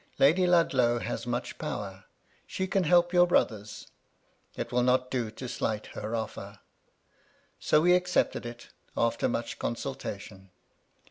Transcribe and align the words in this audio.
^^ 0.01 0.03
Lady 0.17 0.47
Ludlow 0.47 0.97
has 0.97 1.27
much 1.27 1.59
power. 1.59 2.05
She 2.47 2.65
can 2.65 2.85
help 2.85 3.13
your 3.13 3.27
brothers. 3.27 3.85
It 4.55 4.71
will 4.71 4.81
not 4.81 5.11
do 5.11 5.29
to 5.29 5.47
slight 5.47 5.85
her 5.93 6.01
ofier." 6.13 6.13
LADY 6.13 6.17
LUDLOW. 6.17 6.43
19 6.45 6.59
So 7.59 7.81
we 7.81 7.93
accepted 7.93 8.43
it, 8.47 8.69
after 8.97 9.29
much 9.29 9.59
consultation. 9.59 10.49